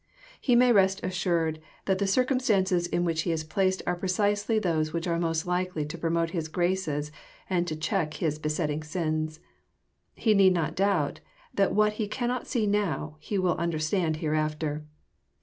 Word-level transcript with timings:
He 0.39 0.55
may 0.55 0.71
rest 0.71 0.99
assured 1.03 1.61
that 1.85 1.99
the 1.99 2.07
circumstances 2.07 2.87
in 2.87 3.05
which 3.05 3.21
he 3.21 3.31
is 3.31 3.43
placed 3.43 3.83
are 3.85 3.95
precisely 3.95 4.57
those 4.57 4.91
which 4.93 5.05
are 5.07 5.19
most 5.19 5.45
likely 5.45 5.85
to 5.85 5.97
| 5.97 5.97
promote 5.99 6.31
his 6.31 6.47
graces 6.47 7.11
and 7.47 7.67
to 7.67 7.75
chepk 7.75 8.15
his 8.15 8.39
besetting 8.39 8.81
sins. 8.81 9.39
He 10.15 10.33
need 10.33 10.55
not 10.55 10.73
doubt 10.75 11.19
that 11.53 11.75
what 11.75 11.93
he 12.01 12.07
cannot 12.07 12.47
see 12.47 12.65
now 12.65 13.17
he 13.19 13.37
will 13.37 13.55
under 13.61 13.77
stand 13.77 14.15
hereafter. 14.15 14.87